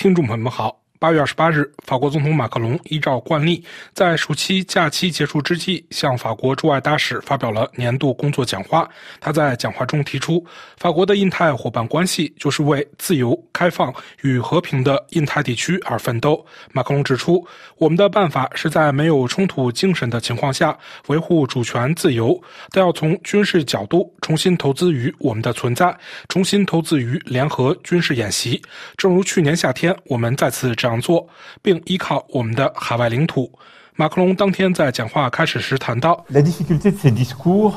[0.00, 0.89] 听众朋友们好。
[1.00, 8.86] 八月二十八日，法国总统马克龙依照惯例，在暑期假期结束之际，向法国驻外大使发表了年度工作讲话。
[9.18, 10.44] 他在讲话中提出，
[10.76, 13.90] 法国的印太伙伴关系就是为自由、开放
[14.20, 16.44] 与和平的印太地区而奋斗。
[16.70, 17.42] 马克龙指出，
[17.78, 22.38] 我们的办法是在没有冲突精神的情况下维护主权自由，
[22.72, 25.96] 但要从军事角度重新投资于我们的存在，
[26.28, 28.60] 重新投资于联合军事演习。
[28.98, 31.27] 正如去年夏天，我们再次这样做，
[31.61, 33.51] 并依靠我们的海外领土。
[33.95, 37.73] 马克龙当天在讲话开始时谈到：“La difficulté de ces discours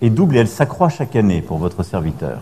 [0.00, 2.38] est double et elle s'accroît chaque année pour votre serviteur.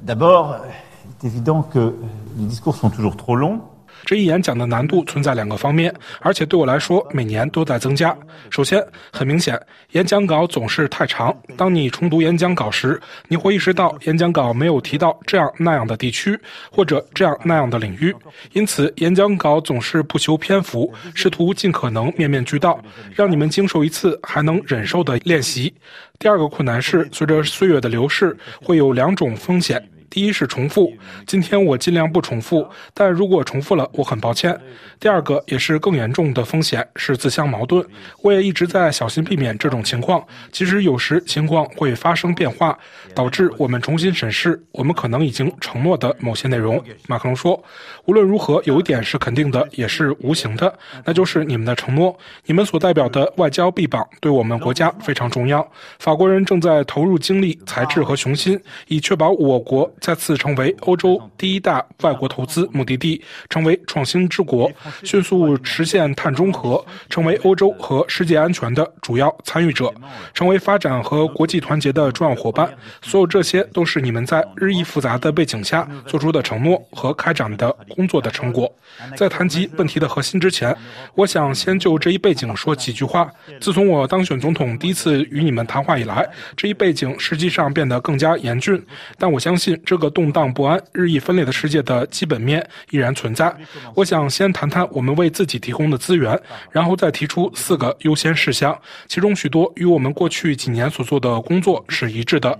[0.00, 0.56] D'abord,
[1.04, 1.94] il est évident que
[2.38, 3.60] les discours sont toujours trop longs.
[4.05, 8.15] 这一演讲的难度存在两个方面，而且对我来说每年都在增加。
[8.49, 9.59] 首先，很明显，
[9.91, 11.35] 演讲稿总是太长。
[11.55, 16.39] 当你重读演讲稿时，你会意识到演讲稿没有提到这样那样的地区
[16.71, 18.15] 或者这样那样的领域。
[18.53, 22.81] 因此，演讲稿总是不求篇幅，试图尽可能面面俱到，
[23.13, 25.73] 让你们经受一次还能忍受的练习。
[26.17, 29.81] 第二个困难是，随着岁月的流逝，会有两种风险。
[30.09, 30.91] 第一是重复，
[31.27, 34.59] 今天我尽量不重复，但如果重复了，我很抱歉。
[34.99, 37.85] 第二个也是更严重的风险是自相矛盾，
[38.21, 40.25] 我也一直在小心避免这种情况。
[40.51, 42.77] 其实有时情况会发生变化，
[43.13, 46.83] 导致我们重新审视我们可能已经承诺的某些内容。
[47.07, 47.61] 马克龙说
[48.05, 50.73] ：“无论如何，有一点是肯定的，也是无形的，
[51.05, 55.65] 那就是你们的承诺，你们所代表的外交臂膀对我们国家非常重要。
[55.99, 64.71] 法国人正在投入精力、才智和雄心，以确保我国。”再次成为欧洲第一大外国投资目的地，成为创新之国，
[65.03, 69.93] 迅速实现碳中和，成为欧洲和世界安全的主要参与者，
[70.33, 72.69] 成为发展和国际团结的重要伙伴。
[73.01, 78.73] 所有这些都是你们在日益复杂的背景下做出的承诺和开展的工作的成果。
[79.15, 80.75] 在谈及问题的核心之前，
[81.15, 83.29] 我想先就这一背景说几句话。
[83.59, 88.81] 自从我当选总统第一次与你们谈话以来，这一背景实际上变得更加严峻，
[89.17, 89.79] 但我相信。
[89.89, 93.51] 这个动荡不安、日益分裂的世界的基本面依然存在。
[93.95, 96.39] 我想先谈谈我们为自己提供的资源，
[96.71, 102.55] 然后再提出四个优先事项，其中许多与我们过去几年所做的工作是一致的。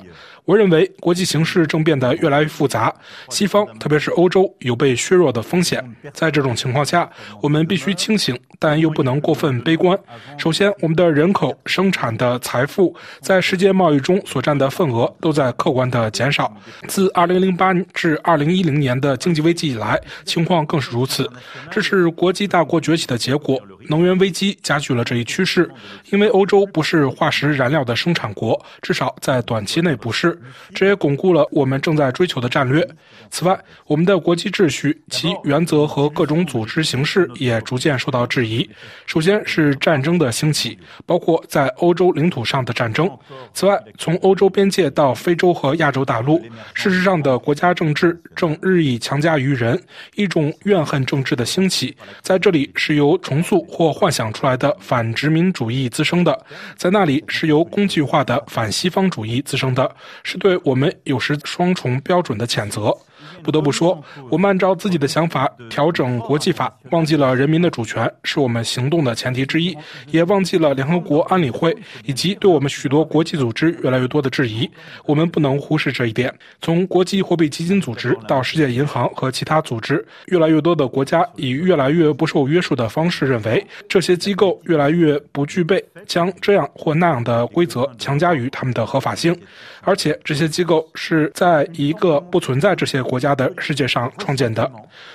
[0.45, 2.91] 我认为国际形势正变得越来越复杂，
[3.29, 5.88] 西方特别是欧洲有被削弱的风险。
[6.11, 7.07] 在这种情况下，
[7.44, 9.97] 我们必须清醒，但又不能过分悲观。
[10.38, 16.53] 首先，我们的人口、生产的财富在世界贸易中所占的份额都在客观的减少。
[16.88, 21.30] 自2008至2010年的经济危机以来，情况更是如此。
[21.72, 23.59] 这是国际大国崛起的结果。
[23.88, 25.69] 能源危机加剧了这一趋势，
[26.12, 30.38] 因为欧洲不是化石燃料的生产国，至少在短期内不是。
[30.73, 32.88] 这也巩固了我们正在追求的战略。
[33.29, 38.67] 此外，我们的国际秩序、其原则和各种组织形式也逐渐受到质疑。
[39.06, 43.09] 首先是战争的兴起，包括在欧洲领土上的战争。
[43.53, 46.41] 此外，从欧洲边界到非洲和亚洲大陆，
[46.73, 49.79] 事实上的国家政治正日益强加于人，
[50.16, 53.66] 一种怨恨政治的兴起，在这里是由重塑。
[53.69, 56.38] 或幻想出来的反殖民主义滋生的，
[56.75, 59.90] 在那里是由工具化的反西方主义滋生的，
[60.24, 62.96] 是对我们有时双重标准的谴责。
[63.41, 69.78] 不得不说，我们按照自己的想法调整国际法，忘记了人民的主权是我们行动的前提之一，
[70.12, 74.69] 也忘记了联合国安理会以及对我们许多国际组织越来越多的质疑。
[75.06, 76.34] 我们不能忽视这一点。
[76.62, 89.36] 从国际货币基金组织到世界银行和其他组织，越来越多的国家以越来越不受约束的方式认为，这些机构越来越不具备将这样或那样的规则强加于他们的合法性，
[89.81, 93.30] 而且这些机构是在一个不存在这些国家。
[93.40, 94.70] 的世界上创建的，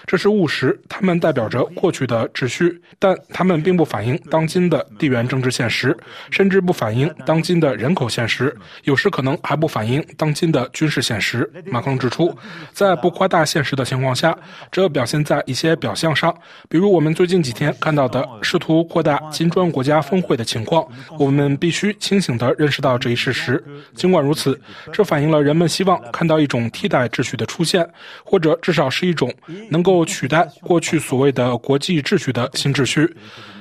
[0.07, 0.81] 这是务实。
[0.89, 5.95] 他们代表着过去的秩序，但他们并不反映当今的地缘政治现实，
[6.31, 11.51] 甚至不反映当今的人口现实，有时可能还不反映当今的军事现实。
[11.67, 12.35] 马克龙指出，
[12.73, 14.35] 在不夸大现实的情况下，
[14.71, 16.35] 这表现在一些表象上，
[16.69, 20.87] 比如我们最近几天看到的试图扩大金砖国家峰会的情况。
[21.19, 23.63] 我们必须清醒地认识到这一事实。
[23.95, 24.61] 尽管如此，
[24.93, 27.89] 这反映了人们希望看到一种替代秩序的出现。
[28.25, 29.33] 或者至少是一种
[29.69, 33.09] 能够取代过去所谓的国际秩序的新秩序。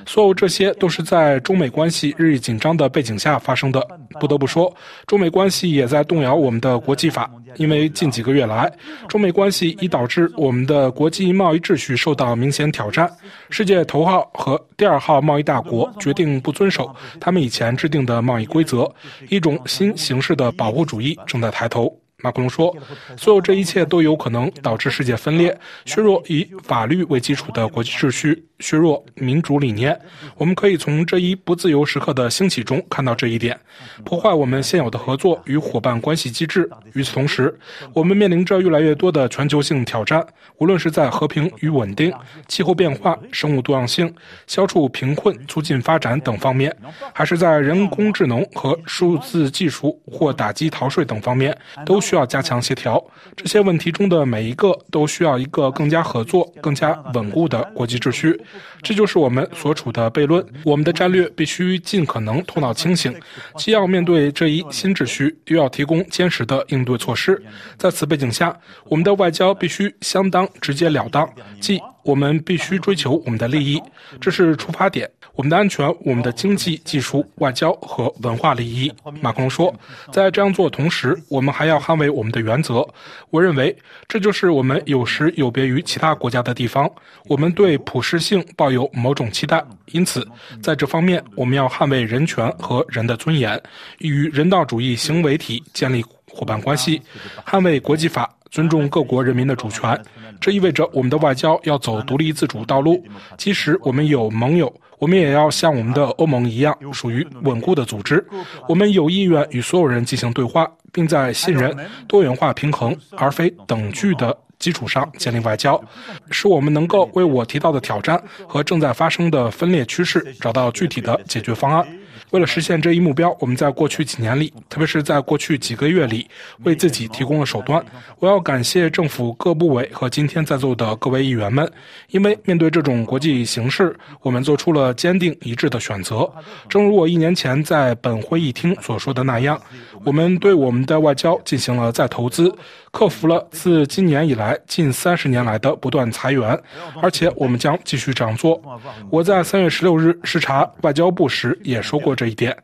[0.06, 3.86] 所有这些都是在中美关系日益紧张的背景下发生的。
[4.20, 4.74] 不得不说，
[5.06, 8.70] 中美关系也在动摇我们的国际法，因为近几个月来，
[9.08, 13.10] 中美关系已导致我们的国际贸易秩序受到明显挑战。
[13.48, 18.92] 世界头号和第二号贸易大国决定不遵守他们以前制定的贸易规则，
[19.28, 22.00] 一种新形式的保护主义正在抬头。
[22.18, 22.74] 马克龙说
[23.18, 30.00] ：“所有这一切都有可能导致世界分裂，削弱以法律为基础的国际秩序，削弱民主理念。
[30.36, 33.60] 我们可以从这一不自由时刻的兴起中看到这一点，
[34.02, 36.66] 破坏我们现有的合作与伙伴关系机制。
[36.94, 37.54] 与此同时，
[37.92, 42.10] 我们面临着越来越多的全球性挑战，无论是在和平与稳定、
[42.48, 44.10] 气候变化、生物多样性、
[44.46, 46.74] 消除贫困、促进发展等方面，
[47.12, 51.54] 还是在人工智能和数字技术或打击逃税等方面，
[51.84, 52.14] 都需。
[52.14, 53.04] 要加强协调，
[53.34, 58.40] 这些问题中的每一个都需要一个更加合作、更加稳固的国际秩序。
[58.82, 60.44] 这就是我们所处的悖论。
[60.64, 63.14] 我们的战略必须尽可能头脑清醒，
[63.56, 67.42] 既要面对这一新秩序，又要提供坚实的应对措施。
[67.78, 71.28] 在此背景下，我们的外交必须相当直截了当，
[71.60, 71.80] 即。
[72.04, 73.82] 我们必须追求我们的利益，
[74.20, 75.10] 这是出发点。
[75.34, 78.92] 我们的安全、我们的经济、技术、外交和文化利益。
[79.20, 79.74] 马克龙说，
[80.12, 82.86] 在这样做同时，我们还要捍卫我们的原则。
[83.30, 86.88] 我认为，这就是我们有时有别于其他国家的地方。
[87.26, 90.24] 我们对普适性抱有某种期待，因此，
[90.62, 93.60] 在这方面，我们要捍卫人权和人的尊严，
[93.98, 97.02] 与人道主义行为体建立伙伴关系，
[97.44, 100.00] 捍卫国际法，尊重各国人民的主权。
[100.40, 103.04] 这意味着我们的外交要走独立自主道路，
[103.36, 108.24] 即使我们有盟友，我们也要像我们的欧盟一样，属于稳固的组织。
[108.68, 115.82] 我们有意愿与所有人进行对话，并在信任、多元化、平衡而非等距的基础上建立外交，
[116.30, 121.84] 使我们能够为我提到的挑战和正在发生的分裂趋势找到具体的解决方案。
[122.30, 126.28] 为了实现这一目标，我们在过去几年里，特别是在过去几个月里，
[126.64, 127.84] 为自己提供了手段。
[128.18, 131.70] 我要感谢政府各部委和今天在座的各位议员们，
[132.10, 136.28] 因为面对这种国际形势，我们做出了坚定一致的选择。
[136.68, 139.60] 正如我一年前在本会议厅所说的那样，
[140.04, 142.52] 我们对我们的外交进行了再投资。
[142.94, 146.56] 克服了自今年以来近三十年来的不断裁员，
[147.02, 148.62] 而且我们将继续这样做。
[149.10, 152.56] 我在三月十六日视察外交部时也说过这一点，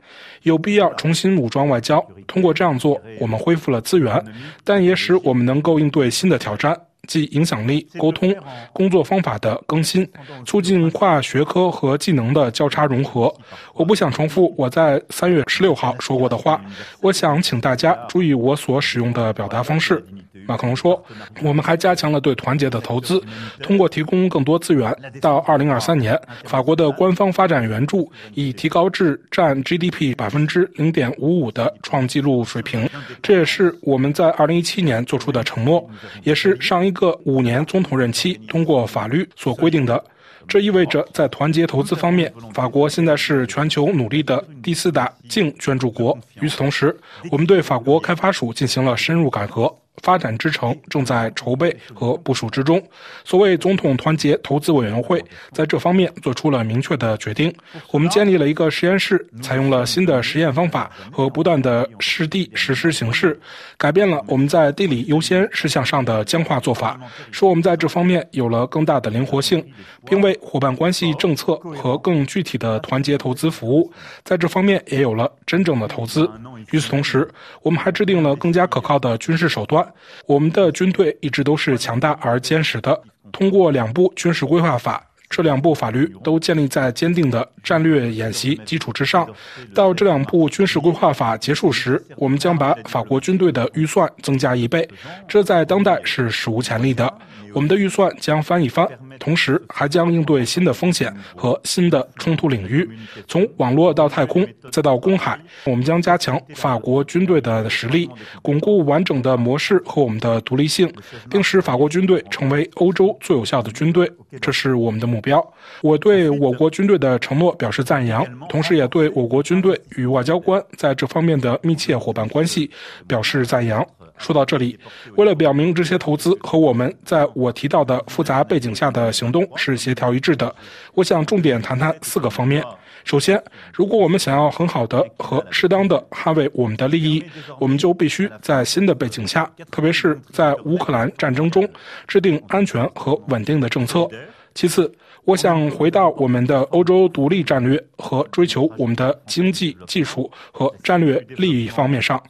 [0.43, 2.01] 有必要重新武装外交。
[2.29, 4.25] 通过这样做，我们恢复了资源，
[4.63, 6.81] 但也使我们能够应对新的挑战。
[7.07, 8.35] 即影响力、沟通、
[8.73, 10.07] 工作方法的更新，
[10.45, 13.33] 促进跨学科和技能的交叉融合。
[13.75, 16.61] 我不想重复我在三月十六号说过的话，
[17.01, 20.05] 我想请大家注意我所使用的表达方式。
[20.51, 21.01] 马克龙说
[21.45, 23.23] ：“我们还加强了对团结的投资，
[23.63, 24.93] 通过提供更多资源。
[25.21, 32.91] 到二零二三年，法国的官方发展援助已提高至占 GDP 百分之零点五五的创纪录水平。
[33.23, 35.89] 这也是我们在二零一七年做出的承诺，
[36.25, 40.03] 也是上一个五年总统任期通过法律所规定的。
[40.49, 46.19] 这意味着，在团结投资方面，法国现在是全球努力的第四大净捐助国。
[46.41, 46.97] 与此同时，
[47.31, 52.83] 我们对法国开发署进行了深入改革。”发展之城正在筹备和部署之中。
[53.25, 57.53] 所谓总统团结投资委员会在这方面做出了明确的决定。
[57.91, 63.39] 我们建立了一个实验室，采用了新的实验方法和不断的实地实施形式，
[63.77, 66.99] 改变了我们在地理优先事项上的僵化做法，
[67.31, 69.65] 使我们在这方面有了更大的灵活性，
[70.07, 73.93] 并为伙伴关系政策和更具体的团结投资服务。
[74.25, 76.29] 在这方面也有了真正的投资。
[76.73, 77.29] 与此同时，
[77.63, 79.87] 我们还制定了更加可靠的军事手段。
[80.27, 83.01] 我们的军队一直都是强大而坚实的。
[83.33, 89.29] 通过两部军事规划法，这两部法律都建立在坚定的战略演习基础之上。
[89.73, 94.89] 到这两部军事规划法结束时，我们将把法国军队的预算增加一倍，
[95.29, 97.13] 这在当代是史无前例的。
[97.53, 98.89] 我们的预算将翻一番，
[99.19, 102.89] 同时还将应对新的风险和新的冲突领域，
[103.27, 105.39] 从网络到太空再到公海。
[105.65, 108.09] 我们将加强法国军队的实力，
[108.43, 110.93] 巩固完整的模式和我们的独立性，
[111.31, 114.11] 并使法国军队成为欧洲最有效的军队。
[114.41, 115.45] 这是我们的目标。
[115.83, 122.71] 我对我国军队的承诺表示赞扬，同时也对我国军队与外交官在这方面的密切伙伴关系
[123.07, 123.85] 表示赞扬。
[124.21, 124.79] 说到这里，
[125.17, 130.55] 为了表明这些投资和我们在我提到的复杂背景下的行动是协调一致的，
[130.95, 132.63] 我想重点谈谈四个方面。
[133.03, 137.25] 首先，如果我们想要很好的和适当的捍卫我们的利益，
[137.59, 141.67] 我们就必须在新的背景下，特别是在乌克兰战争中，
[142.07, 144.07] 制定安全和稳定的政策。
[144.55, 144.93] 其次，
[145.25, 152.21] 我想回到我们的欧洲独立战略和追求我们的经济、技术和战略利益方面上。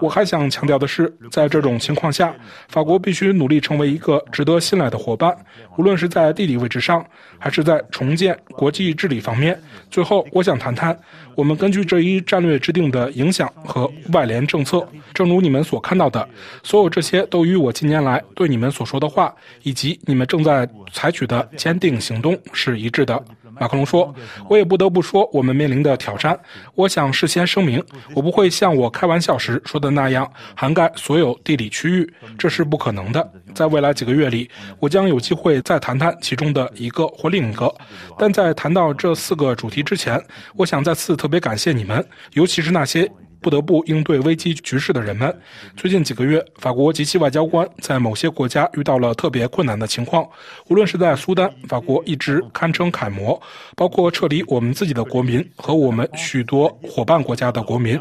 [0.00, 2.34] 我还想强调的是，在这种情况下，
[2.68, 5.36] 法国必须努力成为一个值得信赖的伙伴，
[5.76, 7.04] 无论是在地理位置上，
[7.38, 9.60] 还是在重建国际治理方面。
[9.90, 10.98] 最后，我想谈谈
[11.34, 14.86] 我们根据这一战略制定的影响和外联政策。
[15.12, 16.26] 正如你们所看到的，
[16.62, 23.22] 所有这些都与我近年来对你们所说的话，以及你们正在采取的坚定行动是一致的。
[23.60, 24.14] 马克龙说
[24.48, 26.38] ：“我也不得不说，我们面临的挑战。
[26.76, 27.82] 我想事先声明，
[28.14, 33.32] 我不会像我开玩笑时说的那样涵盖所有地理区域，这是不可能的。
[33.54, 37.74] 在未来几个月里，我将有机会再谈谈其中的一个或另一个。
[38.16, 40.22] 但在谈到这四个主题之前，
[40.54, 45.34] 我想再次特别感谢你们，尤其是那些。”不得不应对危机局势的人们，
[45.76, 50.28] 最近几个月，法国及其外交官在某些国家遇到了特别困难的情况。
[50.68, 53.40] 无论是在苏丹，法国一直堪称楷模，
[53.76, 58.00] 包括撤离我们自己的国民和我们许多伙伴国家的国民，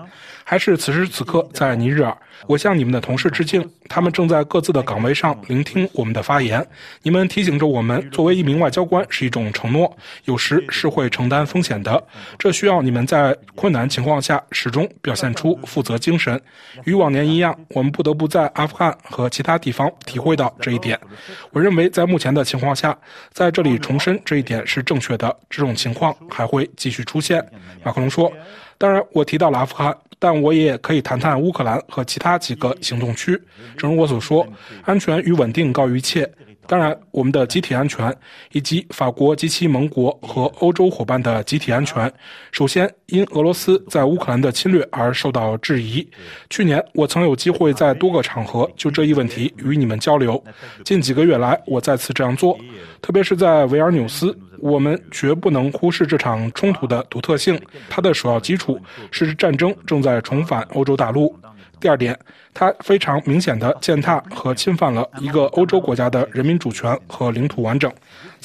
[0.50, 2.18] 还是此时此刻在尼日尔。
[2.46, 6.66] 我向你们的同事致敬，他们正在各自的岗位上聆听我们的发言。
[7.02, 12.02] 你们提醒着我们，作为一名外交官是一种承诺，有时是会承担风险的。
[12.40, 16.40] 这需要你们在困难情况下始终表现出负责精神。
[16.86, 20.98] 与往年一样，我们不得不在阿富汗和其他地方体会到这一点。
[21.52, 22.98] 我认为，在目前的情况下，
[23.34, 25.36] 在这里重申这一点是正确的。
[25.50, 27.46] 这种情况还会继续出现。
[27.84, 28.32] 马克龙说
[28.78, 33.40] ：“当然，我提到了阿富汗。”但我也可以谈谈乌克兰和其他几个行动区。
[33.78, 34.48] 正如我所说，
[34.84, 36.30] 安全与稳定高于一切。
[36.70, 38.14] 当然，我们的集体安全
[38.52, 42.12] 以及法国及其盟国和欧洲伙伴的集体安全，
[42.52, 46.06] 首先因俄罗斯在乌克兰的侵略而受到质疑。
[46.50, 50.44] 去年，我曾有机会在多个场合就这一问题与你们交流。
[50.84, 52.60] 近几个月来，我再次这样做，
[53.02, 54.38] 特别是在维尔纽斯。
[54.60, 57.60] 我们绝不能忽视这场冲突的独特性，
[57.90, 58.80] 它的首要基础
[59.12, 61.36] 是战争正在重返欧洲大陆。
[61.80, 62.18] 第二点，
[62.54, 67.92] 它非常明显的践踏和侵犯了一个欧洲国家的人民主权和领土完整。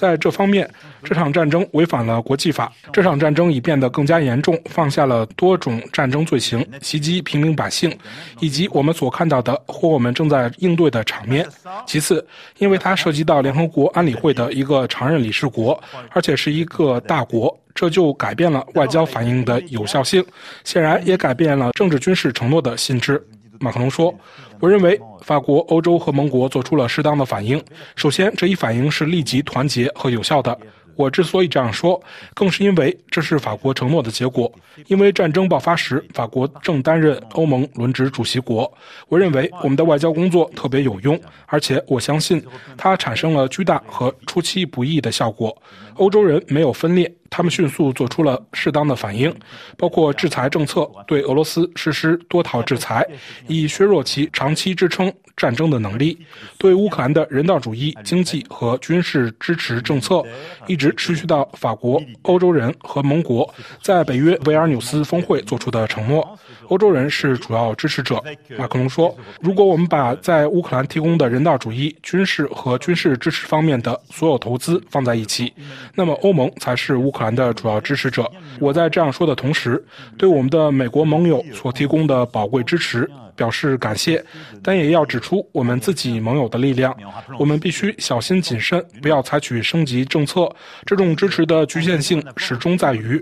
[0.03, 0.69] 在这方面，
[1.05, 2.73] 这场战争违反了国际法。
[2.93, 7.97] 这场战争已变得更加严重，放下了多种战争罪行，袭击平民百姓，
[8.41, 11.47] 以及我们所看到的或我们正在应对的场面。
[11.87, 12.27] 其次，
[12.59, 15.81] 因为它涉及到联合国安理会的一个常任理事国，
[16.11, 20.25] 而且是一个大国，这就改变了外交反应的有效性，
[20.65, 23.25] 显然也改变了政治军事承诺的性质。
[23.63, 24.13] 马克龙说
[24.59, 27.63] ：“我认为法国、欧洲和盟国做出了适当的反应。
[27.95, 30.59] 首先，这一反应是立即、团结和有效的。
[30.97, 32.03] 我之所以这样说，
[32.35, 34.53] 更是因为这是法国承诺的结果。
[34.89, 38.71] 因为战争爆发时，法国正担任欧盟轮值主席国。
[39.09, 42.45] 我认为我们的外交工作特别有用，而且我相信
[42.77, 45.57] 它产生了巨大和出其不意的效果。
[45.95, 49.35] 欧洲人没有分裂。”他们迅速做出了适当的反应，
[49.79, 53.07] 包括制裁政策，对俄罗斯实施多套制裁，
[53.49, 56.15] 以削弱其长期支撑战争的能力；
[56.59, 60.23] 对乌克兰的人道主义、经济和军事支持政策，
[60.67, 66.39] 一直持续到法国、欧洲人和盟国在北约维尔纽斯峰会做出的承诺。
[66.69, 68.23] 欧洲人是主要支持者。
[68.57, 75.53] 马克龙说：“如果我们把在乌克兰提供的人道主义、军事和军事支持方面的所有投资放在一起，
[75.95, 79.83] 那么欧盟才是乌克兰兰的主要支持者。”我在这样说的同时，
[80.19, 83.09] 对我们的美国盟友所提供的宝贵支持。
[83.35, 84.23] 表示感谢，
[84.63, 86.95] 但也要指出我们自己盟友的力量。
[87.39, 90.47] 我们必须小心谨慎，不要采取升级政策。
[90.85, 93.21] 这种支持的局限性始终在于，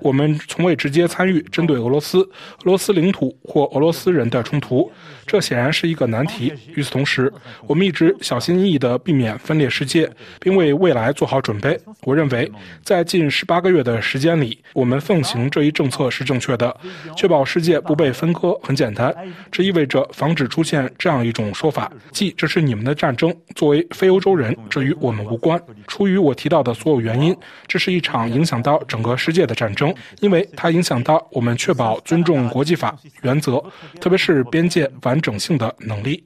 [0.00, 4.90] 我们从未直接参与针对俄罗斯、俄罗斯领土或俄罗斯人的冲突。
[5.24, 6.52] 这显然是一个难题。
[6.74, 7.32] 与此同时，
[7.68, 11.78] 我们一直小心翼翼地避免分裂世界，并为未来做好准备。
[12.02, 12.50] 我认为，
[12.82, 16.72] 在近十十八个月的时间里，我们奉行这一政策是正确的，
[17.16, 19.12] 确保世界不被分割很简单。
[19.50, 23.34] 这意味着防止出现这样一种说法，即这是你们的战争。
[23.56, 25.60] 作为非欧洲人，这与我们无关。
[25.88, 33.60] 出于我提到的所有原因，这是一场影响到整个世界的战争，因为它影响到我们确保尊重国际法原则，
[34.00, 36.22] 特别是边界完整性的能力。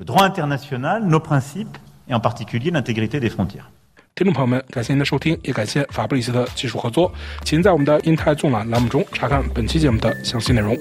[0.00, 1.76] Le droit international, nos principes
[2.08, 3.70] et en particulier l'intégrité des frontières.
[4.14, 7.12] 听众朋友们，感谢您的收听，也感谢法布里斯的技术合作。
[7.44, 10.74] 请在我们的英泰纵览栏目中查看本期节目的详细内容。